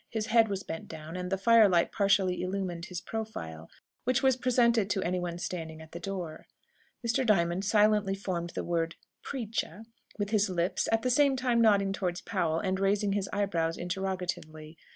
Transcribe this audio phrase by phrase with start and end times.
[0.09, 3.69] His head was bent down, and the firelight partially illumined his profile,
[4.03, 6.47] which was presented to anyone standing at the door.
[7.07, 7.23] Mr.
[7.23, 9.83] Diamond silently formed the word "Preacher?"
[10.17, 14.75] with his lips, at the same time nodding towards Powell, and raising his eyebrows interrogatively.